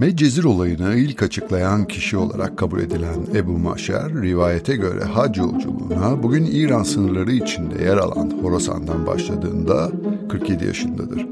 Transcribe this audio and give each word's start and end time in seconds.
Medcezir 0.00 0.44
olayını 0.44 0.94
ilk 0.94 1.22
açıklayan 1.22 1.84
kişi 1.84 2.16
olarak 2.16 2.58
kabul 2.58 2.80
edilen 2.80 3.18
Ebu 3.34 3.58
Maşer, 3.58 4.12
rivayete 4.22 4.76
göre 4.76 5.04
hac 5.04 5.38
yolculuğuna 5.38 6.22
bugün 6.22 6.44
İran 6.44 6.82
sınırları 6.82 7.32
içinde 7.32 7.84
yer 7.84 7.96
alan 7.96 8.30
Horasan'dan 8.42 9.06
başladığında 9.06 9.90
47 10.28 10.64
yaşındadır. 10.64 11.26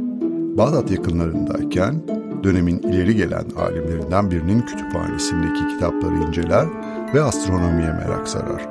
Bağdat 0.59 0.91
yakınlarındayken 0.91 1.95
dönemin 2.45 2.79
ileri 2.79 3.17
gelen 3.17 3.45
alimlerinden 3.57 4.31
birinin 4.31 4.61
kütüphanesindeki 4.61 5.69
kitapları 5.69 6.15
inceler 6.29 6.67
ve 7.15 7.23
astronomiye 7.23 7.93
merak 7.93 8.29
sarar. 8.29 8.69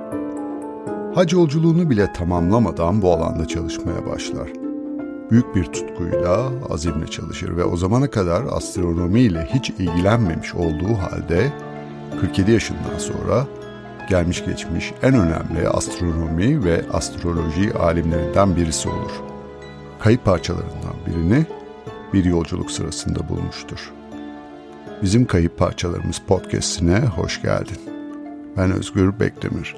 Hac 1.16 1.34
yolculuğunu 1.34 1.90
bile 1.90 2.14
tamamlamadan 2.14 3.02
bu 3.02 3.14
alanda 3.14 3.48
çalışmaya 3.48 4.06
başlar 4.06 4.67
büyük 5.32 5.56
bir 5.56 5.64
tutkuyla, 5.64 6.52
azimle 6.70 7.08
çalışır 7.08 7.58
ve 7.58 7.64
o 7.64 7.78
zamana 7.78 8.10
kadar 8.12 8.44
astronomiyle 8.52 9.50
hiç 9.54 9.70
ilgilenmemiş 9.70 10.56
olduğu 10.56 10.94
halde 10.94 11.54
47 12.22 12.52
yaşından 12.52 12.98
sonra 12.98 13.48
gelmiş 14.10 14.46
geçmiş 14.46 14.94
en 15.02 15.14
önemli 15.14 15.70
astronomi 15.70 16.64
ve 16.64 16.86
astroloji 16.94 17.74
alimlerinden 17.74 18.56
birisi 18.56 18.90
olur. 18.90 19.12
Kayıp 20.00 20.26
parçalarından 20.26 20.96
birini 21.08 21.46
bir 22.14 22.26
yolculuk 22.26 22.72
sırasında 22.72 23.30
bulmuştur. 23.30 23.92
Bizim 25.02 25.26
Kayıp 25.26 25.58
Parçalarımız 25.58 26.22
podcastine 26.28 27.00
hoş 27.00 27.42
geldin. 27.42 27.78
Ben 28.58 28.72
Özgür 28.72 29.20
Bekdemir. 29.20 29.76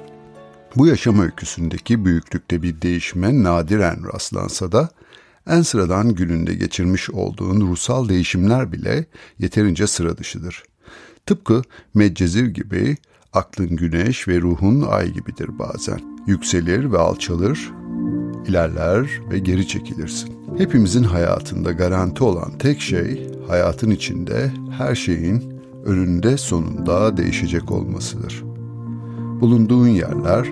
Bu 0.76 0.86
yaşam 0.86 1.20
öyküsündeki 1.20 2.04
büyüklükte 2.04 2.62
bir 2.62 2.82
değişime 2.82 3.42
nadiren 3.42 4.12
rastlansa 4.14 4.72
da 4.72 4.88
en 5.46 5.62
sıradan 5.62 6.14
gününde 6.14 6.54
geçirmiş 6.54 7.10
olduğun 7.10 7.60
ruhsal 7.60 8.08
değişimler 8.08 8.72
bile 8.72 9.04
yeterince 9.38 9.86
sıra 9.86 10.18
dışıdır. 10.18 10.62
Tıpkı 11.26 11.62
Medcezir 11.94 12.46
gibi 12.46 12.96
aklın 13.32 13.76
güneş 13.76 14.28
ve 14.28 14.40
ruhun 14.40 14.82
ay 14.82 15.12
gibidir 15.12 15.58
bazen. 15.58 16.00
Yükselir 16.26 16.92
ve 16.92 16.98
alçalır, 16.98 17.72
ilerler 18.48 19.10
ve 19.30 19.38
geri 19.38 19.68
çekilirsin. 19.68 20.34
Hepimizin 20.58 21.04
hayatında 21.04 21.72
garanti 21.72 22.24
olan 22.24 22.58
tek 22.58 22.80
şey 22.80 23.30
hayatın 23.48 23.90
içinde 23.90 24.52
her 24.78 24.94
şeyin 24.94 25.60
önünde 25.84 26.36
sonunda 26.36 27.16
değişecek 27.16 27.70
olmasıdır. 27.70 28.42
Bulunduğun 29.40 29.88
yerler, 29.88 30.46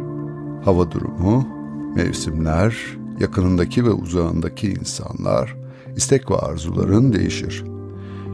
hava 0.65 0.91
durumu, 0.91 1.49
mevsimler, 1.97 2.98
yakınındaki 3.21 3.85
ve 3.85 3.91
uzağındaki 3.91 4.71
insanlar, 4.71 5.57
istek 5.97 6.31
ve 6.31 6.37
arzuların 6.37 7.13
değişir. 7.13 7.65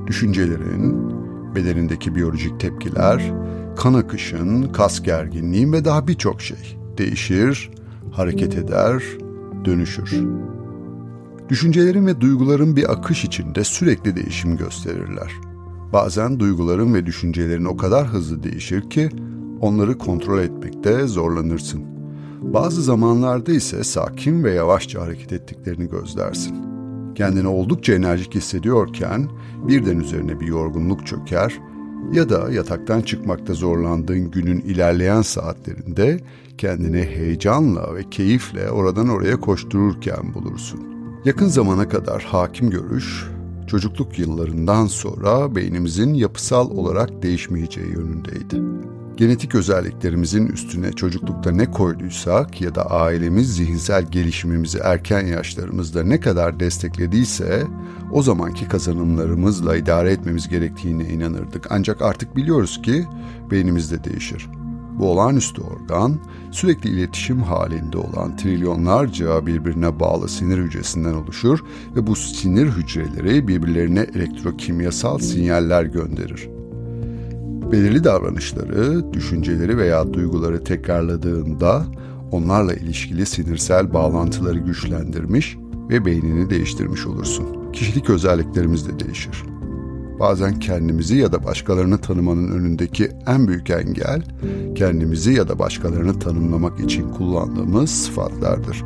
Düşüncelerin, 0.07 1.13
bedenindeki 1.55 2.15
biyolojik 2.15 2.61
tepkiler, 2.61 3.33
kan 3.77 3.95
akışın, 3.95 4.63
kas 4.63 5.03
gerginliğin 5.03 5.73
ve 5.73 5.85
daha 5.85 6.09
birçok 6.09 6.41
şey 6.41 6.79
değişir, 6.99 7.71
hareket 8.13 8.57
eder, 8.57 9.03
dönüşür. 9.65 10.23
Düşüncelerin 11.49 12.07
ve 12.07 12.21
duyguların 12.21 12.77
bir 12.77 12.93
akış 12.93 13.25
içinde 13.25 13.65
sürekli 13.65 14.17
değişim 14.17 14.57
gösterirler. 14.57 15.33
Bazen 15.93 16.41
duyguların 16.41 16.95
ve 16.95 17.07
düşüncelerin 17.07 17.65
o 17.65 17.77
kadar 17.77 18.07
hızlı 18.07 18.43
değişir 18.43 18.91
ki 18.91 19.09
onları 19.61 19.99
kontrol 19.99 20.39
etmekte 20.39 21.07
zorlanırsın. 21.07 21.94
Bazı 22.53 22.83
zamanlarda 22.83 23.53
ise 23.53 23.85
sakin 23.85 24.45
ve 24.45 24.53
yavaşça 24.53 25.03
hareket 25.03 25.33
ettiklerini 25.33 25.89
gözlersin. 25.89 26.57
Kendini 27.15 27.49
oldukça 27.49 27.95
enerjik 27.95 28.35
hissediyorken 28.35 29.29
birden 29.69 30.01
üzerine 30.01 30.41
bir 30.41 30.47
yorgunluk 30.47 31.07
çöker 31.07 31.61
ya 32.13 32.29
da 32.29 32.53
yataktan 32.53 33.01
çıkmakta 33.01 33.55
zorlandığın 33.55 34.31
günün 34.31 34.61
ilerleyen 34.61 35.23
saatlerinde 35.23 36.21
kendini 36.59 37.03
heyecanla 37.03 37.95
ve 37.95 38.11
keyifle 38.11 38.71
oradan 38.71 39.09
oraya 39.09 39.41
koştururken 39.41 40.35
bulursun. 40.35 40.81
Yakın 41.25 41.49
zamana 41.49 41.89
kadar 41.89 42.23
hakim 42.23 42.71
görüş, 42.71 43.27
çocukluk 43.67 44.19
yıllarından 44.19 44.87
sonra 44.87 45.55
beynimizin 45.55 46.15
yapısal 46.15 46.71
olarak 46.71 47.23
değişmeyeceği 47.23 47.89
yönündeydi 47.89 48.61
genetik 49.17 49.55
özelliklerimizin 49.55 50.47
üstüne 50.47 50.93
çocuklukta 50.93 51.51
ne 51.51 51.71
koyduysak 51.71 52.61
ya 52.61 52.75
da 52.75 52.91
ailemiz 52.91 53.57
zihinsel 53.57 54.05
gelişimimizi 54.11 54.79
erken 54.79 55.27
yaşlarımızda 55.27 56.03
ne 56.03 56.21
kadar 56.21 56.61
desteklediyse 56.61 57.63
o 58.13 58.23
zamanki 58.23 58.69
kazanımlarımızla 58.69 59.77
idare 59.77 60.13
etmemiz 60.13 60.49
gerektiğine 60.49 61.05
inanırdık. 61.05 61.67
Ancak 61.71 62.03
artık 62.03 62.37
biliyoruz 62.37 62.83
ki 62.83 63.07
beynimiz 63.51 63.93
de 63.93 64.05
değişir. 64.05 64.49
Bu 64.99 65.11
olağanüstü 65.11 65.63
organ 65.63 66.19
sürekli 66.51 66.91
iletişim 66.91 67.43
halinde 67.43 67.99
olan 67.99 68.37
trilyonlarca 68.37 69.47
birbirine 69.47 70.01
bağlı 70.01 70.29
sinir 70.29 70.59
hücresinden 70.59 71.15
oluşur 71.15 71.59
ve 71.97 72.07
bu 72.07 72.17
sinir 72.17 72.67
hücreleri 72.67 73.49
birbirlerine 73.49 74.07
elektrokimyasal 74.15 75.19
sinyaller 75.19 75.85
gönderir 75.85 76.54
belirli 77.75 78.05
davranışları, 78.05 79.13
düşünceleri 79.13 79.79
veya 79.79 80.15
duyguları 80.15 80.65
tekrarladığında 80.65 81.87
onlarla 82.33 82.75
ilişkili 82.75 83.27
sinirsel 83.27 83.95
bağlantıları 83.95 84.59
güçlendirmiş 84.59 85.57
ve 85.91 86.05
beynini 86.05 86.51
değiştirmiş 86.51 87.07
olursun. 87.07 87.73
Kişilik 87.73 88.11
özelliklerimiz 88.11 88.89
de 88.89 89.05
değişir. 89.05 89.54
Bazen 90.21 90.59
kendimizi 90.59 91.17
ya 91.17 91.33
da 91.33 91.45
başkalarını 91.45 91.99
tanımanın 91.99 92.51
önündeki 92.51 93.11
en 93.27 93.49
büyük 93.49 93.71
engel 93.71 94.23
kendimizi 94.75 95.33
ya 95.33 95.49
da 95.49 95.59
başkalarını 95.59 96.19
tanımlamak 96.19 96.81
için 96.81 97.11
kullandığımız 97.11 97.91
sıfatlardır. 97.91 98.85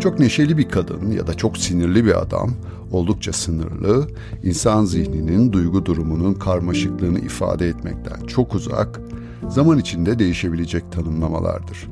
Çok 0.00 0.18
neşeli 0.18 0.58
bir 0.58 0.68
kadın 0.68 1.10
ya 1.10 1.26
da 1.26 1.34
çok 1.34 1.58
sinirli 1.58 2.04
bir 2.04 2.22
adam 2.22 2.50
oldukça 2.92 3.32
sınırlı, 3.32 4.08
insan 4.42 4.84
zihninin 4.84 5.52
duygu 5.52 5.86
durumunun 5.86 6.34
karmaşıklığını 6.34 7.18
ifade 7.18 7.68
etmekten 7.68 8.26
çok 8.26 8.54
uzak, 8.54 9.00
zaman 9.48 9.78
içinde 9.78 10.18
değişebilecek 10.18 10.92
tanımlamalardır. 10.92 11.88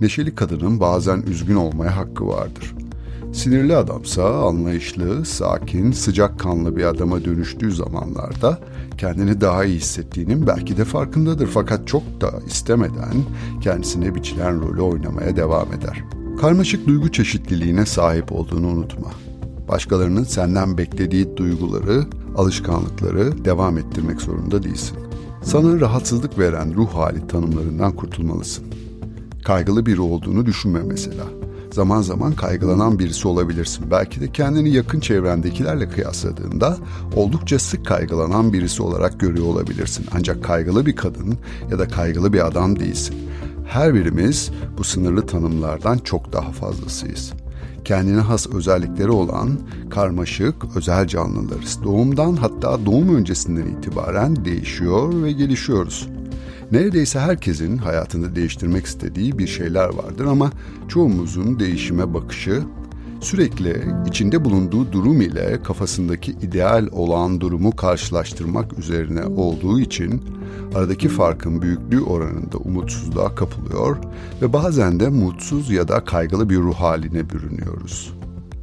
Neşeli 0.00 0.34
kadının 0.34 0.80
bazen 0.80 1.22
üzgün 1.22 1.56
olmaya 1.56 1.96
hakkı 1.96 2.26
vardır. 2.26 2.74
Sinirli 3.34 3.76
adamsa 3.76 4.46
anlayışlı, 4.48 5.24
sakin, 5.24 5.92
sıcak 5.92 6.40
kanlı 6.40 6.76
bir 6.76 6.84
adama 6.84 7.24
dönüştüğü 7.24 7.72
zamanlarda 7.72 8.58
kendini 8.98 9.40
daha 9.40 9.64
iyi 9.64 9.76
hissettiğinin 9.76 10.46
belki 10.46 10.76
de 10.76 10.84
farkındadır 10.84 11.46
fakat 11.46 11.88
çok 11.88 12.02
da 12.20 12.30
istemeden 12.46 13.14
kendisine 13.60 14.14
biçilen 14.14 14.60
rolü 14.60 14.80
oynamaya 14.80 15.36
devam 15.36 15.72
eder. 15.72 16.04
Karmaşık 16.40 16.86
duygu 16.86 17.12
çeşitliliğine 17.12 17.86
sahip 17.86 18.32
olduğunu 18.32 18.66
unutma. 18.66 19.10
Başkalarının 19.68 20.24
senden 20.24 20.78
beklediği 20.78 21.36
duyguları, 21.36 22.04
alışkanlıkları 22.36 23.44
devam 23.44 23.78
ettirmek 23.78 24.20
zorunda 24.20 24.62
değilsin. 24.62 24.98
Sana 25.42 25.80
rahatsızlık 25.80 26.38
veren 26.38 26.74
ruh 26.74 26.88
hali 26.88 27.26
tanımlarından 27.26 27.92
kurtulmalısın. 27.92 28.64
Kaygılı 29.44 29.86
biri 29.86 30.00
olduğunu 30.00 30.46
düşünme 30.46 30.80
mesela. 30.82 31.24
Zaman 31.74 32.02
zaman 32.02 32.32
kaygılanan 32.32 32.98
birisi 32.98 33.28
olabilirsin. 33.28 33.90
Belki 33.90 34.20
de 34.20 34.32
kendini 34.32 34.70
yakın 34.70 35.00
çevrendekilerle 35.00 35.88
kıyasladığında 35.88 36.78
oldukça 37.16 37.58
sık 37.58 37.86
kaygılanan 37.86 38.52
birisi 38.52 38.82
olarak 38.82 39.20
görüyor 39.20 39.46
olabilirsin. 39.46 40.06
Ancak 40.12 40.44
kaygılı 40.44 40.86
bir 40.86 40.96
kadın 40.96 41.38
ya 41.70 41.78
da 41.78 41.88
kaygılı 41.88 42.32
bir 42.32 42.46
adam 42.46 42.80
değilsin. 42.80 43.16
Her 43.66 43.94
birimiz 43.94 44.50
bu 44.78 44.84
sınırlı 44.84 45.26
tanımlardan 45.26 45.98
çok 45.98 46.32
daha 46.32 46.52
fazlasıyız 46.52 47.32
kendine 47.84 48.20
has 48.20 48.46
özellikleri 48.46 49.10
olan 49.10 49.50
karmaşık 49.90 50.54
özel 50.76 51.06
canlılarız. 51.06 51.78
Doğumdan 51.84 52.36
hatta 52.36 52.86
doğum 52.86 53.16
öncesinden 53.16 53.66
itibaren 53.66 54.44
değişiyor 54.44 55.22
ve 55.22 55.32
gelişiyoruz. 55.32 56.08
Neredeyse 56.72 57.20
herkesin 57.20 57.76
hayatında 57.76 58.36
değiştirmek 58.36 58.86
istediği 58.86 59.38
bir 59.38 59.46
şeyler 59.46 59.88
vardır 59.88 60.24
ama 60.24 60.50
çoğumuzun 60.88 61.60
değişime 61.60 62.14
bakışı 62.14 62.62
sürekli 63.20 63.84
içinde 64.06 64.44
bulunduğu 64.44 64.92
durum 64.92 65.20
ile 65.20 65.62
kafasındaki 65.62 66.32
ideal 66.32 66.88
olan 66.92 67.40
durumu 67.40 67.76
karşılaştırmak 67.76 68.78
üzerine 68.78 69.24
olduğu 69.24 69.80
için 69.80 70.22
aradaki 70.74 71.08
farkın 71.08 71.62
büyüklüğü 71.62 72.00
oranında 72.00 72.58
umutsuzluğa 72.58 73.34
kapılıyor 73.34 73.96
ve 74.42 74.52
bazen 74.52 75.00
de 75.00 75.08
mutsuz 75.08 75.70
ya 75.70 75.88
da 75.88 76.04
kaygılı 76.04 76.50
bir 76.50 76.58
ruh 76.58 76.74
haline 76.74 77.30
bürünüyoruz. 77.30 78.14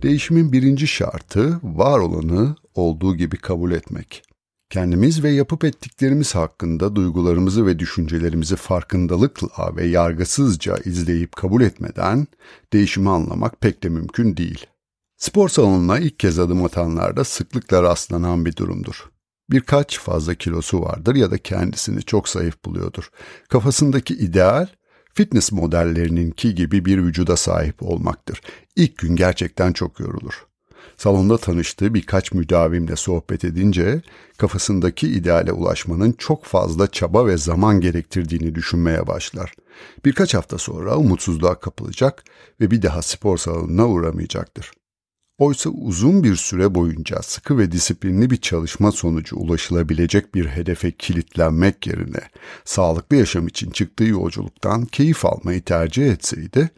Değişimin 0.02 0.52
birinci 0.52 0.88
şartı 0.88 1.60
var 1.64 2.00
olanı 2.00 2.56
olduğu 2.76 3.16
gibi 3.16 3.38
kabul 3.38 3.72
etmek. 3.72 4.24
Kendimiz 4.72 5.24
ve 5.24 5.30
yapıp 5.30 5.64
ettiklerimiz 5.64 6.36
hakkında 6.36 6.96
duygularımızı 6.96 7.66
ve 7.66 7.80
düşüncelerimizi 7.80 8.56
farkındalıkla 8.56 9.76
ve 9.76 9.86
yargısızca 9.86 10.78
izleyip 10.86 11.36
kabul 11.36 11.62
etmeden 11.62 12.28
değişimi 12.74 13.10
anlamak 13.10 13.62
pek 13.62 13.84
de 13.84 13.90
mümkün 13.90 14.38
değil. 14.38 14.66
Spor 15.18 15.50
salonuna 15.50 16.00
ilk 16.00 16.20
kez 16.20 16.40
adım 16.40 16.66
atanlarda 16.66 17.24
sıklıkla 17.24 17.84
rastlanan 17.84 18.46
bir 18.46 18.56
durumdur. 18.56 19.10
Birkaç 19.50 20.00
fazla 20.00 20.36
kilosu 20.36 20.82
vardır 20.82 21.16
ya 21.16 21.32
da 21.32 21.38
kendisini 21.38 22.04
çok 22.04 22.30
zayıf 22.30 22.66
buluyordur. 22.66 23.10
Kafasındaki 23.50 24.14
ideal 24.14 24.68
fitness 25.14 25.52
modellerininki 25.52 26.56
gibi 26.56 26.86
bir 26.86 26.98
vücuda 26.98 27.38
sahip 27.38 27.84
olmaktır. 27.84 28.42
İlk 28.76 28.98
gün 28.98 29.16
gerçekten 29.16 29.74
çok 29.74 30.00
yorulur. 30.00 30.51
Salonda 30.98 31.38
tanıştığı 31.38 31.94
birkaç 31.94 32.34
müdavimle 32.34 32.96
sohbet 32.96 33.46
edince 33.46 34.02
kafasındaki 34.38 35.08
ideale 35.08 35.52
ulaşmanın 35.52 36.12
çok 36.12 36.46
fazla 36.46 36.88
çaba 36.88 37.26
ve 37.28 37.38
zaman 37.38 37.82
gerektirdiğini 37.82 38.56
düşünmeye 38.56 39.08
başlar. 39.08 39.54
Birkaç 40.06 40.34
hafta 40.34 40.58
sonra 40.58 40.98
umutsuzluğa 40.98 41.60
kapılacak 41.60 42.24
ve 42.62 42.72
bir 42.72 42.82
daha 42.82 43.02
spor 43.02 43.38
salonuna 43.38 43.88
uğramayacaktır. 43.88 44.72
Oysa 45.42 45.70
uzun 45.70 46.24
bir 46.24 46.36
süre 46.36 46.76
boyunca 46.76 47.22
sıkı 47.22 47.58
ve 47.58 47.72
disiplinli 47.72 48.30
bir 48.30 48.38
çalışma 48.38 48.92
sonucu 48.92 49.36
ulaşılabilecek 49.36 50.36
bir 50.36 50.46
hedefe 50.46 50.92
kilitlenmek 50.92 51.88
yerine 51.88 52.22
sağlıklı 52.66 53.16
yaşam 53.16 53.48
için 53.48 53.72
çıktığı 53.72 54.04
yolculuktan 54.04 54.86
keyif 54.86 55.26
almayı 55.26 55.62
tercih 55.62 56.12
etseydi, 56.12 56.70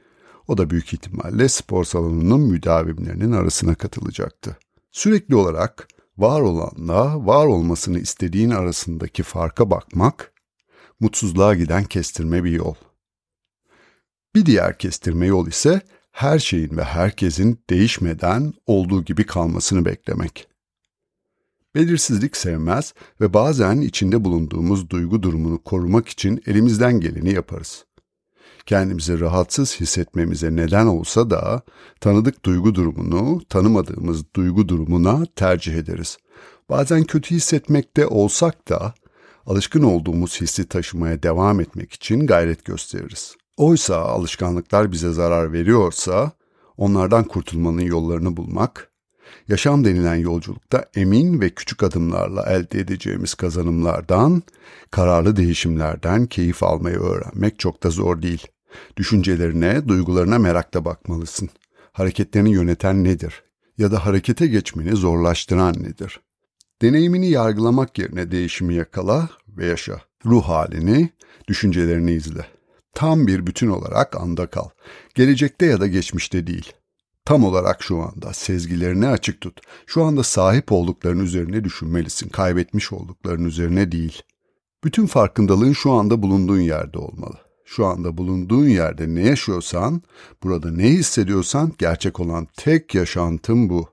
o 0.47 0.57
da 0.57 0.69
büyük 0.69 0.93
ihtimalle 0.93 1.49
spor 1.49 1.83
salonunun 1.83 2.41
müdavimlerinin 2.41 3.31
arasına 3.31 3.75
katılacaktı. 3.75 4.57
Sürekli 4.91 5.35
olarak 5.35 5.87
var 6.17 6.41
olanla 6.41 7.25
var 7.25 7.45
olmasını 7.45 7.99
istediğin 7.99 8.49
arasındaki 8.49 9.23
farka 9.23 9.71
bakmak, 9.71 10.33
mutsuzluğa 10.99 11.55
giden 11.55 11.83
kestirme 11.83 12.43
bir 12.43 12.51
yol. 12.51 12.75
Bir 14.35 14.45
diğer 14.45 14.77
kestirme 14.77 15.25
yol 15.25 15.47
ise 15.47 15.81
her 16.11 16.39
şeyin 16.39 16.77
ve 16.77 16.83
herkesin 16.83 17.63
değişmeden 17.69 18.53
olduğu 18.65 19.03
gibi 19.03 19.25
kalmasını 19.25 19.85
beklemek. 19.85 20.47
Belirsizlik 21.75 22.37
sevmez 22.37 22.93
ve 23.21 23.33
bazen 23.33 23.81
içinde 23.81 24.23
bulunduğumuz 24.23 24.89
duygu 24.89 25.23
durumunu 25.23 25.63
korumak 25.63 26.07
için 26.07 26.43
elimizden 26.45 26.99
geleni 26.99 27.33
yaparız. 27.33 27.85
Kendimizi 28.65 29.19
rahatsız 29.19 29.79
hissetmemize 29.79 30.55
neden 30.55 30.85
olsa 30.85 31.29
da 31.29 31.61
tanıdık 31.99 32.45
duygu 32.45 32.75
durumunu 32.75 33.41
tanımadığımız 33.49 34.23
duygu 34.35 34.69
durumuna 34.69 35.25
tercih 35.35 35.73
ederiz. 35.73 36.17
Bazen 36.69 37.03
kötü 37.03 37.35
hissetmekte 37.35 38.07
olsak 38.07 38.69
da 38.69 38.93
alışkın 39.45 39.83
olduğumuz 39.83 40.41
hissi 40.41 40.67
taşımaya 40.67 41.23
devam 41.23 41.59
etmek 41.59 41.93
için 41.93 42.27
gayret 42.27 42.65
gösteririz. 42.65 43.35
Oysa 43.57 43.97
alışkanlıklar 43.97 44.91
bize 44.91 45.11
zarar 45.11 45.53
veriyorsa 45.53 46.31
onlardan 46.77 47.23
kurtulmanın 47.23 47.81
yollarını 47.81 48.37
bulmak, 48.37 48.92
yaşam 49.47 49.85
denilen 49.85 50.15
yolculukta 50.15 50.85
emin 50.95 51.41
ve 51.41 51.49
küçük 51.49 51.83
adımlarla 51.83 52.43
elde 52.43 52.79
edeceğimiz 52.79 53.33
kazanımlardan, 53.33 54.43
kararlı 54.91 55.35
değişimlerden 55.35 56.25
keyif 56.25 56.63
almayı 56.63 56.97
öğrenmek 56.97 57.59
çok 57.59 57.83
da 57.83 57.89
zor 57.89 58.21
değil. 58.21 58.47
Düşüncelerine, 58.97 59.87
duygularına 59.87 60.39
merakla 60.39 60.85
bakmalısın. 60.85 61.49
Hareketlerini 61.91 62.51
yöneten 62.51 63.03
nedir? 63.03 63.43
Ya 63.77 63.91
da 63.91 64.05
harekete 64.05 64.47
geçmeni 64.47 64.95
zorlaştıran 64.95 65.73
nedir? 65.83 66.19
Deneyimini 66.81 67.29
yargılamak 67.29 67.97
yerine 67.97 68.31
değişimi 68.31 68.75
yakala 68.75 69.29
ve 69.47 69.65
yaşa. 69.65 70.01
Ruh 70.25 70.43
halini, 70.43 71.09
düşüncelerini 71.47 72.11
izle. 72.11 72.45
Tam 72.93 73.27
bir 73.27 73.47
bütün 73.47 73.67
olarak 73.67 74.15
anda 74.15 74.47
kal. 74.47 74.69
Gelecekte 75.15 75.65
ya 75.65 75.81
da 75.81 75.87
geçmişte 75.87 76.47
değil. 76.47 76.73
Tam 77.25 77.43
olarak 77.43 77.83
şu 77.83 78.01
anda 78.01 78.33
sezgilerini 78.33 79.07
açık 79.07 79.41
tut. 79.41 79.61
Şu 79.87 80.03
anda 80.03 80.23
sahip 80.23 80.71
oldukların 80.71 81.19
üzerine 81.19 81.63
düşünmelisin. 81.63 82.29
Kaybetmiş 82.29 82.93
oldukların 82.93 83.45
üzerine 83.45 83.91
değil. 83.91 84.21
Bütün 84.83 85.05
farkındalığın 85.05 85.73
şu 85.73 85.91
anda 85.91 86.21
bulunduğun 86.21 86.59
yerde 86.59 86.97
olmalı. 86.97 87.37
Şu 87.65 87.85
anda 87.85 88.17
bulunduğun 88.17 88.67
yerde 88.67 89.15
ne 89.15 89.21
yaşıyorsan, 89.21 90.01
burada 90.43 90.71
ne 90.71 90.89
hissediyorsan 90.89 91.71
gerçek 91.77 92.19
olan 92.19 92.47
tek 92.57 92.95
yaşantın 92.95 93.69
bu. 93.69 93.89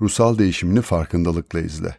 Ruhsal 0.00 0.38
değişimini 0.38 0.82
farkındalıkla 0.82 1.60
izle. 1.60 1.96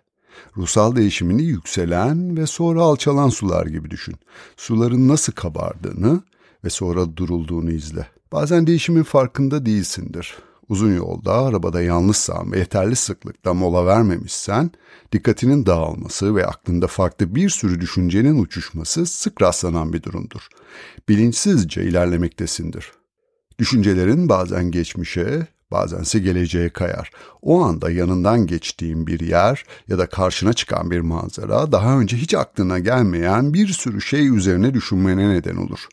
Ruhsal 0.57 0.95
değişimini 0.95 1.43
yükselen 1.43 2.37
ve 2.37 2.45
sonra 2.45 2.81
alçalan 2.81 3.29
sular 3.29 3.65
gibi 3.65 3.91
düşün. 3.91 4.15
Suların 4.57 5.07
nasıl 5.07 5.33
kabardığını 5.33 6.21
ve 6.63 6.69
sonra 6.69 7.17
durulduğunu 7.17 7.71
izle. 7.71 8.07
Bazen 8.31 8.67
değişimin 8.67 9.03
farkında 9.03 9.65
değilsindir. 9.65 10.37
Uzun 10.69 10.95
yolda, 10.95 11.33
arabada 11.33 11.81
yalnızsan 11.81 12.51
ve 12.51 12.59
yeterli 12.59 12.95
sıklıkla 12.95 13.53
mola 13.53 13.85
vermemişsen, 13.85 14.71
dikkatinin 15.11 15.65
dağılması 15.65 16.35
ve 16.35 16.45
aklında 16.45 16.87
farklı 16.87 17.35
bir 17.35 17.49
sürü 17.49 17.81
düşüncenin 17.81 18.43
uçuşması 18.43 19.05
sık 19.05 19.41
rastlanan 19.41 19.93
bir 19.93 20.03
durumdur. 20.03 20.47
Bilinçsizce 21.09 21.83
ilerlemektesindir. 21.83 22.91
Düşüncelerin 23.59 24.29
bazen 24.29 24.71
geçmişe, 24.71 25.47
bazense 25.71 26.19
geleceğe 26.19 26.69
kayar. 26.69 27.11
O 27.41 27.61
anda 27.63 27.91
yanından 27.91 28.47
geçtiğin 28.47 29.07
bir 29.07 29.19
yer 29.19 29.63
ya 29.87 29.97
da 29.97 30.07
karşına 30.09 30.53
çıkan 30.53 30.91
bir 30.91 30.99
manzara 30.99 31.71
daha 31.71 31.99
önce 31.99 32.17
hiç 32.17 32.33
aklına 32.33 32.79
gelmeyen 32.79 33.53
bir 33.53 33.67
sürü 33.67 34.01
şey 34.01 34.27
üzerine 34.27 34.73
düşünmene 34.73 35.29
neden 35.29 35.55
olur. 35.55 35.87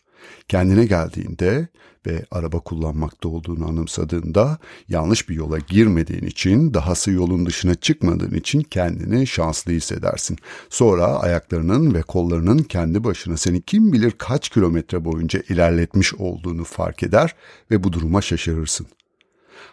Kendine 0.47 0.85
geldiğinde 0.85 1.67
ve 2.07 2.25
araba 2.31 2.59
kullanmakta 2.59 3.29
olduğunu 3.29 3.67
anımsadığında 3.67 4.57
yanlış 4.89 5.29
bir 5.29 5.35
yola 5.35 5.59
girmediğin 5.59 6.25
için, 6.25 6.73
dahası 6.73 7.11
yolun 7.11 7.45
dışına 7.45 7.75
çıkmadığın 7.75 8.35
için 8.35 8.61
kendini 8.61 9.27
şanslı 9.27 9.71
hissedersin. 9.71 10.37
Sonra 10.69 11.05
ayaklarının 11.05 11.93
ve 11.93 12.01
kollarının 12.01 12.57
kendi 12.57 13.03
başına 13.03 13.37
seni 13.37 13.61
kim 13.61 13.93
bilir 13.93 14.11
kaç 14.11 14.49
kilometre 14.49 15.05
boyunca 15.05 15.41
ilerletmiş 15.49 16.13
olduğunu 16.13 16.63
fark 16.63 17.03
eder 17.03 17.35
ve 17.71 17.83
bu 17.83 17.93
duruma 17.93 18.21
şaşırırsın. 18.21 18.87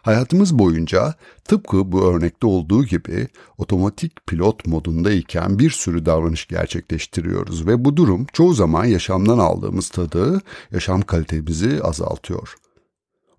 Hayatımız 0.03 0.59
boyunca 0.59 1.15
tıpkı 1.45 1.93
bu 1.93 2.05
örnekte 2.05 2.47
olduğu 2.47 2.85
gibi 2.85 3.29
otomatik 3.59 4.27
pilot 4.27 4.67
modundayken 4.67 5.59
bir 5.59 5.71
sürü 5.71 6.07
davranış 6.07 6.47
gerçekleştiriyoruz 6.47 7.67
ve 7.67 7.85
bu 7.85 7.97
durum 7.97 8.27
çoğu 8.33 8.55
zaman 8.55 8.85
yaşamdan 8.85 9.39
aldığımız 9.39 9.89
tadı, 9.89 10.41
yaşam 10.71 11.03
kalitemizi 11.03 11.83
azaltıyor. 11.83 12.55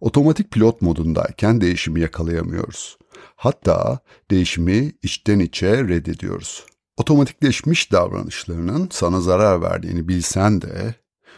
Otomatik 0.01 0.51
pilot 0.51 0.81
modundayken 0.81 1.61
değişimi 1.61 2.01
yakalayamıyoruz. 2.01 2.97
Hatta 3.35 3.99
değişimi 4.31 4.91
içten 5.03 5.39
içe 5.39 5.83
reddediyoruz. 5.83 6.65
Otomatikleşmiş 6.97 7.91
davranışlarının 7.91 8.89
sana 8.91 9.21
zarar 9.21 9.61
verdiğini 9.61 10.07
bilsen 10.07 10.61
de 10.61 10.95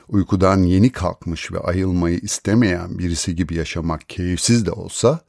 uykudan 0.08 0.64
yeni 0.64 0.92
kalkmış 0.92 1.52
ve 1.52 1.60
ayılmayı 1.60 2.18
istemeyen 2.18 3.00
birisi 3.00 3.36
gibi 3.36 3.56
yaşamak 3.56 4.10
keyifsiz 4.10 4.66
de 4.66 4.72
olsa, 4.72 5.20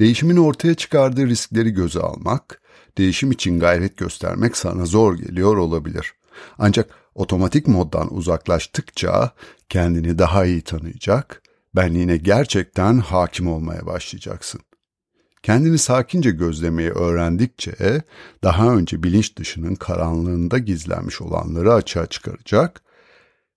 değişimin 0.00 0.36
ortaya 0.36 0.74
çıkardığı 0.74 1.26
riskleri 1.26 1.70
göze 1.70 2.00
almak, 2.00 2.60
değişim 2.98 3.30
için 3.32 3.60
gayret 3.60 3.96
göstermek 3.96 4.56
sana 4.56 4.84
zor 4.84 5.14
geliyor 5.14 5.56
olabilir. 5.56 6.14
Ancak 6.58 6.90
otomatik 7.14 7.68
moddan 7.68 8.14
uzaklaştıkça 8.14 9.30
kendini 9.68 10.18
daha 10.18 10.44
iyi 10.44 10.60
tanıyacak, 10.60 11.42
benliğine 11.76 12.16
gerçekten 12.16 12.98
hakim 12.98 13.48
olmaya 13.48 13.86
başlayacaksın. 13.86 14.60
Kendini 15.42 15.78
sakince 15.78 16.30
gözlemeyi 16.30 16.90
öğrendikçe 16.90 18.02
daha 18.44 18.74
önce 18.74 19.02
bilinç 19.02 19.36
dışının 19.36 19.74
karanlığında 19.74 20.58
gizlenmiş 20.58 21.20
olanları 21.20 21.74
açığa 21.74 22.06
çıkaracak 22.06 22.82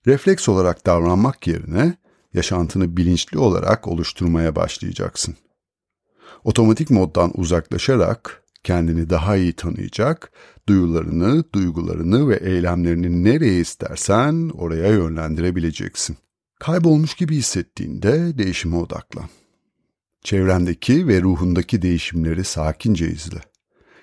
refleks 0.08 0.50
olarak 0.50 0.86
davranmak 0.86 1.48
yerine 1.48 1.98
yaşantını 2.34 2.98
bilinçli 2.98 3.38
olarak 3.38 3.88
oluşturmaya 3.88 4.56
başlayacaksın. 4.56 5.36
Otomatik 6.44 6.90
moddan 6.90 7.32
uzaklaşarak 7.40 8.44
kendini 8.64 9.10
daha 9.10 9.36
iyi 9.36 9.54
tanıyacak, 9.54 10.32
duyularını, 10.68 11.44
duygularını 11.54 12.30
ve 12.30 12.36
eylemlerini 12.36 13.24
nereye 13.24 13.60
istersen 13.60 14.52
oraya 14.54 14.88
yönlendirebileceksin. 14.88 16.18
Kaybolmuş 16.60 17.14
gibi 17.14 17.36
hissettiğinde 17.36 18.38
değişime 18.38 18.76
odaklan. 18.76 19.30
Çevrendeki 20.24 21.08
ve 21.08 21.22
ruhundaki 21.22 21.82
değişimleri 21.82 22.44
sakince 22.44 23.12
izle. 23.12 23.40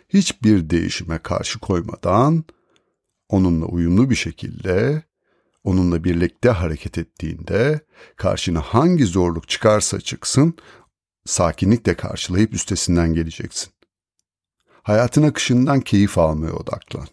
Hiçbir 0.08 0.70
değişime 0.70 1.18
karşı 1.18 1.58
koymadan 1.58 2.44
onunla 3.28 3.66
uyumlu 3.66 4.10
bir 4.10 4.14
şekilde 4.14 5.02
onunla 5.66 6.04
birlikte 6.04 6.50
hareket 6.50 6.99
ettiğinde 6.99 7.80
karşına 8.16 8.61
hangi 8.61 9.06
zorluk 9.06 9.49
çıkarsa 9.49 10.00
çıksın 10.00 10.54
sakinlikle 11.25 11.94
karşılayıp 11.94 12.54
üstesinden 12.54 13.14
geleceksin. 13.14 13.73
Hayatın 14.82 15.23
akışından 15.23 15.80
keyif 15.80 16.18
almaya 16.18 16.52
odaklan. 16.52 17.06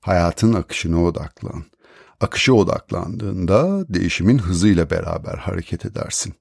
Hayatın 0.00 0.52
akışına 0.52 1.04
odaklan. 1.04 1.64
Akışa 2.20 2.52
odaklandığında 2.52 3.88
değişimin 3.88 4.38
hızıyla 4.38 4.90
beraber 4.90 5.34
hareket 5.34 5.86
edersin. 5.86 6.34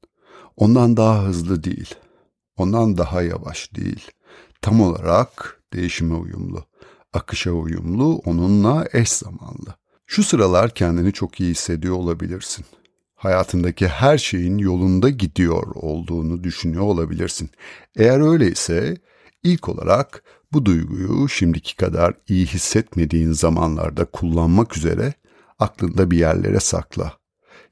Ondan 0.58 0.98
daha 0.98 1.24
hızlı 1.24 1.64
değil. 1.64 1.96
Ondan 2.58 2.98
daha 2.98 3.22
yavaş 3.22 3.76
değil. 3.76 4.12
Tam 4.62 4.82
olarak 4.82 5.62
değişime 5.74 6.16
uyumlu. 6.16 6.66
akışa 7.14 7.52
uyumlu, 7.52 8.16
onunla 8.26 8.88
eş 8.94 9.10
zamanlı. 9.10 9.83
Şu 10.14 10.24
sıralar 10.24 10.74
kendini 10.74 11.14
çok 11.14 11.40
iyi 11.40 11.52
hissediyor 11.52 11.96
olabilirsin. 11.96 12.66
Hayatındaki 13.16 13.88
her 13.88 14.18
şeyin 14.18 14.58
yolunda 14.58 15.10
gidiyor 15.10 15.76
olduğunu 15.76 16.44
düşünüyor 16.44 16.84
olabilirsin. 16.84 17.50
Eğer 17.96 18.32
öyleyse 18.32 18.98
ilk 19.44 19.70
olarak 19.70 20.24
bu 20.52 20.66
duyguyu 20.66 21.30
şimdiki 21.30 21.76
kadar 21.76 22.14
iyi 22.28 22.46
hissetmediğin 22.46 23.32
zamanlarda 23.32 24.06
kullanmak 24.06 24.78
üzere 24.78 25.14
aklında 25.60 26.12
bir 26.12 26.18
yerlere 26.18 26.60
sakla. 26.60 27.14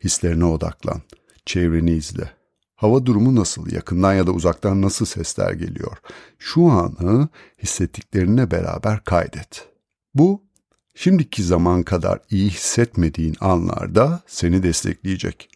Hislerine 0.03 0.45
odaklan. 0.45 1.01
Çevreni 1.45 1.91
izle. 1.91 2.31
Hava 2.75 3.05
durumu 3.05 3.35
nasıl? 3.35 3.71
Yakından 3.71 4.13
ya 4.13 4.27
da 4.27 4.31
uzaktan 4.31 4.81
nasıl 4.81 5.05
sesler 5.05 5.51
geliyor? 5.51 5.97
Şu 6.39 6.65
anı 6.65 7.29
hissettiklerine 7.63 8.51
beraber 8.51 9.03
kaydet. 9.03 9.67
Bu 10.13 10.50
şimdiki 10.95 11.43
zaman 11.43 11.83
kadar 11.83 12.19
iyi 12.29 12.49
hissetmediğin 12.49 13.35
anlarda 13.39 14.21
seni 14.27 14.63
destekleyecek. 14.63 15.49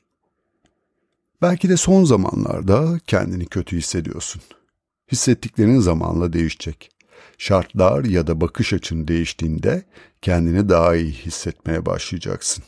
Belki 1.41 1.69
de 1.69 1.77
son 1.77 2.03
zamanlarda 2.03 2.99
kendini 3.07 3.45
kötü 3.45 3.77
hissediyorsun. 3.77 4.41
Hissettiklerin 5.11 5.79
zamanla 5.79 6.33
değişecek. 6.33 6.91
Şartlar 7.37 8.05
ya 8.05 8.27
da 8.27 8.41
bakış 8.41 8.73
açın 8.73 9.07
değiştiğinde 9.07 9.83
kendini 10.21 10.69
daha 10.69 10.95
iyi 10.95 11.11
hissetmeye 11.11 11.85
başlayacaksın. 11.85 12.63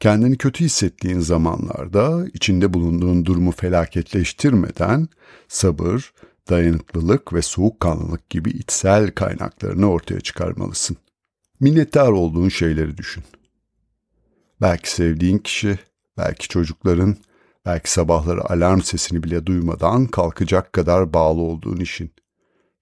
Kendini 0.00 0.38
kötü 0.38 0.64
hissettiğin 0.64 1.20
zamanlarda 1.20 2.26
içinde 2.34 2.74
bulunduğun 2.74 3.24
durumu 3.24 3.52
felaketleştirmeden 3.52 5.08
sabır, 5.48 6.12
dayanıklılık 6.50 7.32
ve 7.32 7.42
soğukkanlılık 7.42 8.30
gibi 8.30 8.50
içsel 8.50 9.10
kaynaklarını 9.10 9.90
ortaya 9.90 10.20
çıkarmalısın. 10.20 10.96
Minnettar 11.60 12.08
olduğun 12.08 12.48
şeyleri 12.48 12.96
düşün. 12.96 13.24
Belki 14.60 14.90
sevdiğin 14.90 15.38
kişi, 15.38 15.78
belki 16.18 16.48
çocukların, 16.48 17.16
belki 17.66 17.92
sabahları 17.92 18.50
alarm 18.50 18.80
sesini 18.80 19.22
bile 19.22 19.46
duymadan 19.46 20.06
kalkacak 20.06 20.72
kadar 20.72 21.12
bağlı 21.12 21.40
olduğun 21.40 21.76
işin. 21.76 22.10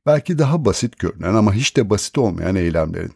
Belki 0.06 0.38
daha 0.38 0.64
basit 0.64 0.98
görünen 0.98 1.34
ama 1.34 1.54
hiç 1.54 1.76
de 1.76 1.90
basit 1.90 2.18
olmayan 2.18 2.56
eylemlerin. 2.56 3.12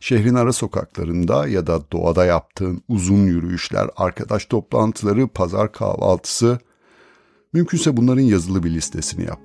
Şehrin 0.00 0.34
ara 0.34 0.52
sokaklarında 0.52 1.48
ya 1.48 1.66
da 1.66 1.90
doğada 1.92 2.24
yaptığın 2.24 2.82
uzun 2.88 3.26
yürüyüşler, 3.26 3.90
arkadaş 3.96 4.44
toplantıları, 4.44 5.28
pazar 5.28 5.72
kahvaltısı. 5.72 6.58
Mümkünse 7.52 7.96
bunların 7.96 8.22
yazılı 8.22 8.62
bir 8.62 8.70
listesini 8.70 9.24
yap. 9.24 9.40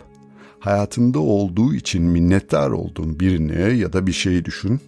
Hayatında 0.59 1.19
olduğu 1.19 1.73
için 1.73 2.03
minnettar 2.03 2.69
olduğun 2.69 3.19
birini 3.19 3.77
ya 3.77 3.93
da 3.93 4.07
bir 4.07 4.11
şeyi 4.13 4.45
düşün. 4.45 4.81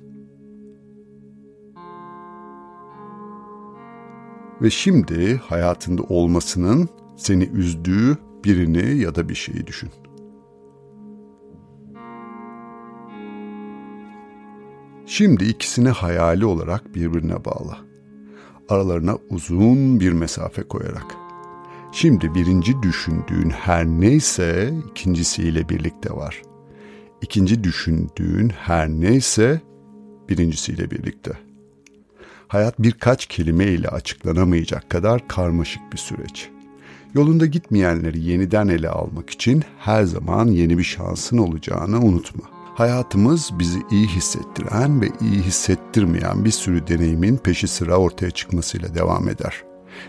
Ve 4.61 4.69
şimdi 4.69 5.37
hayatında 5.37 6.03
olmasının 6.03 6.89
seni 7.15 7.43
üzdüğü 7.43 8.17
birini 8.45 8.97
ya 8.97 9.15
da 9.15 9.29
bir 9.29 9.35
şeyi 9.35 9.67
düşün. 9.67 9.89
Şimdi 15.05 15.45
ikisini 15.45 15.89
hayali 15.89 16.45
olarak 16.45 16.95
birbirine 16.95 17.45
bağla. 17.45 17.77
Aralarına 18.69 19.17
uzun 19.29 19.99
bir 19.99 20.11
mesafe 20.11 20.63
koyarak. 20.63 21.15
Şimdi 21.91 22.35
birinci 22.35 22.81
düşündüğün 22.81 23.49
her 23.49 23.85
neyse 23.85 24.73
ikincisiyle 24.91 25.69
birlikte 25.69 26.11
var. 26.13 26.41
İkinci 27.21 27.63
düşündüğün 27.63 28.49
her 28.49 28.89
neyse 28.89 29.61
birincisiyle 30.29 30.91
birlikte. 30.91 31.44
Hayat 32.47 32.79
birkaç 32.79 33.25
kelime 33.25 33.65
ile 33.65 33.87
açıklanamayacak 33.87 34.89
kadar 34.89 35.27
karmaşık 35.27 35.81
bir 35.93 35.97
süreç. 35.97 36.49
Yolunda 37.13 37.45
gitmeyenleri 37.45 38.19
yeniden 38.19 38.67
ele 38.67 38.89
almak 38.89 39.29
için 39.29 39.63
her 39.79 40.03
zaman 40.03 40.47
yeni 40.47 40.77
bir 40.77 40.83
şansın 40.83 41.37
olacağını 41.37 41.99
unutma. 41.99 42.43
Hayatımız 42.75 43.51
bizi 43.59 43.79
iyi 43.91 44.07
hissettiren 44.07 45.01
ve 45.01 45.09
iyi 45.21 45.41
hissettirmeyen 45.41 46.45
bir 46.45 46.51
sürü 46.51 46.87
deneyimin 46.87 47.37
peşi 47.37 47.67
sıra 47.67 47.97
ortaya 47.97 48.31
çıkmasıyla 48.31 48.95
devam 48.95 49.29
eder. 49.29 49.63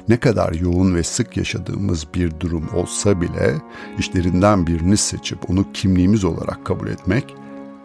Ne 0.09 0.21
kadar 0.21 0.53
yoğun 0.53 0.95
ve 0.95 1.03
sık 1.03 1.37
yaşadığımız 1.37 2.07
bir 2.15 2.41
durum 2.41 2.69
olsa 2.75 3.21
bile 3.21 3.55
işlerinden 3.99 4.67
birini 4.67 4.97
seçip 4.97 5.51
onu 5.51 5.73
kimliğimiz 5.73 6.25
olarak 6.25 6.67
kabul 6.67 6.89
etmek 6.89 7.35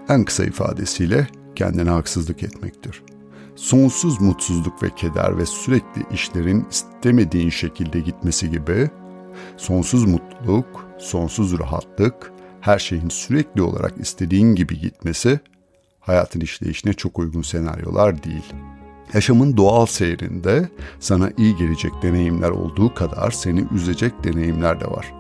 en 0.10 0.24
kısa 0.24 0.46
ifadesiyle 0.46 1.28
kendine 1.56 1.90
haksızlık 1.90 2.44
etmektir. 2.44 3.04
Sonsuz 3.62 4.22
mutsuzluk 4.22 4.84
ve 4.84 4.90
keder 4.96 5.38
ve 5.38 5.46
sürekli 5.46 6.06
işlerin 6.14 6.66
istemediğin 6.70 7.50
şekilde 7.50 8.00
gitmesi 8.00 8.52
gibi 8.52 8.90
sonsuz 9.58 10.06
mutluluk, 10.06 10.88
sonsuz 11.00 11.60
rahatlık, 11.60 12.32
her 12.62 12.80
şeyin 12.80 13.10
sürekli 13.10 13.62
olarak 13.62 13.98
istediğin 13.98 14.56
gibi 14.56 14.80
gitmesi 14.80 15.40
hayatın 16.00 16.40
işleyişine 16.40 16.94
çok 16.94 17.20
uygun 17.20 17.42
senaryolar 17.42 18.24
değil. 18.24 18.54
Yaşamın 19.14 19.58
doğal 19.58 19.86
seyrinde 19.86 20.70
sana 21.00 21.32
iyi 21.38 21.56
gelecek 21.56 21.92
deneyimler 22.02 22.50
olduğu 22.50 22.94
kadar 22.94 23.32
seni 23.32 23.66
üzecek 23.76 24.24
deneyimler 24.24 24.80
de 24.80 24.86
var. 24.86 25.14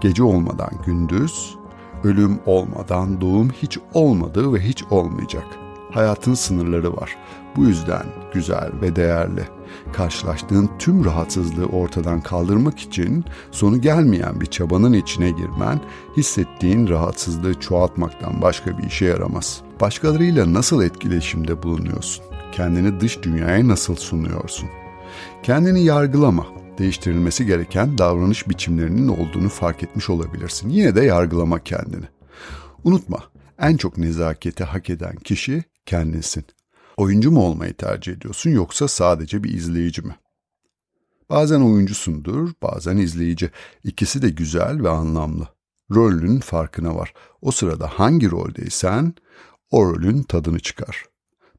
Gece 0.00 0.22
olmadan 0.22 0.70
gündüz, 0.86 1.54
ölüm 2.04 2.38
olmadan 2.46 3.20
doğum 3.20 3.50
hiç 3.50 3.78
olmadı 3.94 4.52
ve 4.52 4.60
hiç 4.60 4.84
olmayacak. 4.90 5.46
Hayatın 5.92 6.34
sınırları 6.34 6.96
var. 6.96 7.16
Bu 7.56 7.64
yüzden 7.64 8.06
güzel 8.34 8.70
ve 8.82 8.96
değerli. 8.96 9.42
Karşılaştığın 9.92 10.70
tüm 10.78 11.04
rahatsızlığı 11.04 11.66
ortadan 11.66 12.20
kaldırmak 12.20 12.78
için 12.78 13.24
sonu 13.50 13.80
gelmeyen 13.80 14.40
bir 14.40 14.46
çabanın 14.46 14.92
içine 14.92 15.30
girmen, 15.30 15.80
hissettiğin 16.16 16.88
rahatsızlığı 16.88 17.60
çoğaltmaktan 17.60 18.42
başka 18.42 18.78
bir 18.78 18.84
işe 18.84 19.04
yaramaz. 19.04 19.60
Başkalarıyla 19.80 20.52
nasıl 20.52 20.82
etkileşimde 20.82 21.62
bulunuyorsun? 21.62 22.24
Kendini 22.52 23.00
dış 23.00 23.22
dünyaya 23.22 23.68
nasıl 23.68 23.96
sunuyorsun? 23.96 24.68
Kendini 25.42 25.84
yargılama. 25.84 26.46
Değiştirilmesi 26.78 27.46
gereken 27.46 27.98
davranış 27.98 28.48
biçimlerinin 28.48 29.08
olduğunu 29.08 29.48
fark 29.48 29.82
etmiş 29.82 30.10
olabilirsin. 30.10 30.68
Yine 30.68 30.94
de 30.94 31.04
yargılama 31.04 31.58
kendini. 31.58 32.04
Unutma, 32.84 33.18
en 33.58 33.76
çok 33.76 33.98
nezaketi 33.98 34.64
hak 34.64 34.90
eden 34.90 35.16
kişi 35.16 35.64
kendinsin. 35.86 36.44
Oyuncu 36.96 37.30
mu 37.30 37.40
olmayı 37.40 37.74
tercih 37.74 38.12
ediyorsun 38.12 38.50
yoksa 38.50 38.88
sadece 38.88 39.44
bir 39.44 39.54
izleyici 39.54 40.02
mi? 40.02 40.16
Bazen 41.30 41.60
oyuncusundur, 41.60 42.52
bazen 42.62 42.96
izleyici. 42.96 43.50
İkisi 43.84 44.22
de 44.22 44.30
güzel 44.30 44.82
ve 44.82 44.88
anlamlı. 44.88 45.48
Rolün 45.94 46.40
farkına 46.40 46.96
var. 46.96 47.14
O 47.42 47.50
sırada 47.50 47.88
hangi 47.88 48.30
roldeysen 48.30 49.14
o 49.70 49.84
rolün 49.84 50.22
tadını 50.22 50.60
çıkar. 50.60 51.04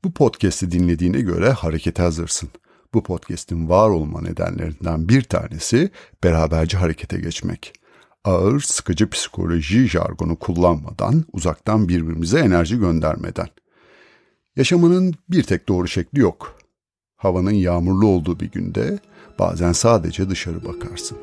Bu 0.03 0.13
podcast'i 0.13 0.72
dinlediğine 0.72 1.22
göre 1.22 1.50
harekete 1.51 2.03
hazırsın. 2.03 2.50
Bu 2.94 3.03
podcast'in 3.03 3.70
var 3.70 3.89
olma 3.89 4.22
nedenlerinden 4.22 5.10
bir 5.10 5.22
tanesi 5.22 5.89
beraberce 6.24 6.77
harekete 6.77 7.17
geçmek. 7.17 7.74
Ağır, 8.24 8.60
sıkıcı 8.60 9.10
psikoloji 9.10 9.88
jargonu 9.88 10.39
kullanmadan, 10.39 11.25
uzaktan 11.34 11.89
birbirimize 11.89 12.39
enerji 12.39 12.79
göndermeden. 12.79 13.48
Yaşamanın 14.57 15.13
bir 15.29 15.43
tek 15.43 15.69
doğru 15.69 15.87
şekli 15.87 16.19
yok. 16.19 16.55
Havanın 17.17 17.51
yağmurlu 17.51 18.07
olduğu 18.07 18.39
bir 18.39 18.51
günde 18.51 18.99
bazen 19.39 19.71
sadece 19.71 20.29
dışarı 20.29 20.65
bakarsın. 20.65 21.17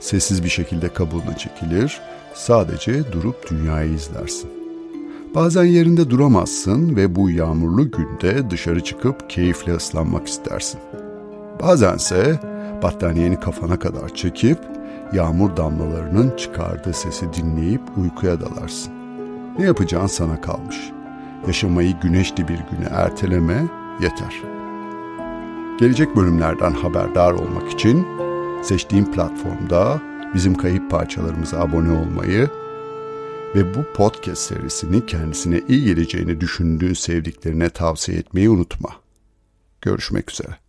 Sessiz 0.00 0.44
bir 0.44 0.48
şekilde 0.48 0.92
kabuğuna 0.92 1.36
çekilir, 1.36 2.00
sadece 2.34 3.12
durup 3.12 3.50
dünyayı 3.50 3.92
izlersin. 3.92 4.50
Bazen 5.34 5.64
yerinde 5.64 6.10
duramazsın 6.10 6.96
ve 6.96 7.16
bu 7.16 7.30
yağmurlu 7.30 7.90
günde 7.90 8.50
dışarı 8.50 8.84
çıkıp 8.84 9.30
keyifle 9.30 9.74
ıslanmak 9.74 10.28
istersin. 10.28 10.80
Bazense 11.62 12.40
battaniyeni 12.82 13.40
kafana 13.40 13.78
kadar 13.78 14.14
çekip 14.14 14.58
yağmur 15.12 15.56
damlalarının 15.56 16.36
çıkardığı 16.36 16.92
sesi 16.92 17.32
dinleyip 17.32 17.82
uykuya 17.96 18.40
dalarsın. 18.40 18.92
Ne 19.58 19.64
yapacağın 19.64 20.06
sana 20.06 20.40
kalmış.'' 20.40 20.97
Yaşamayı 21.46 22.00
güneşli 22.00 22.48
bir 22.48 22.58
güne 22.58 22.88
erteleme 22.90 23.64
yeter. 24.00 24.42
Gelecek 25.78 26.16
bölümlerden 26.16 26.72
haberdar 26.72 27.32
olmak 27.32 27.72
için 27.72 28.06
seçtiğim 28.62 29.12
platformda 29.12 30.00
bizim 30.34 30.54
kayıp 30.54 30.90
parçalarımıza 30.90 31.60
abone 31.60 31.92
olmayı 31.92 32.48
ve 33.54 33.74
bu 33.74 33.92
podcast 33.94 34.42
serisini 34.42 35.06
kendisine 35.06 35.62
iyi 35.68 35.84
geleceğini 35.84 36.40
düşündüğün 36.40 36.94
sevdiklerine 36.94 37.70
tavsiye 37.70 38.18
etmeyi 38.18 38.50
unutma. 38.50 38.90
Görüşmek 39.82 40.30
üzere. 40.30 40.67